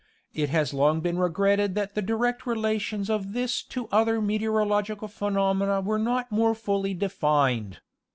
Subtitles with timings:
[0.33, 5.79] It has long been regretted that the direct relations of this to other meteorological phenomena
[5.79, 7.81] were not more fully defined.